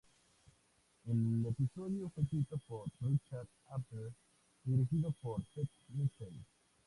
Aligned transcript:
El 1.05 1.45
episodio 1.45 2.09
fue 2.09 2.23
escrito 2.23 2.57
por 2.67 2.89
Richard 3.01 3.45
Appel 3.69 4.11
y 4.65 4.71
dirigido 4.71 5.11
por 5.21 5.43
Pete 5.53 5.69
Michels. 5.89 6.43